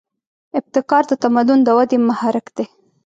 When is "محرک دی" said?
2.07-2.65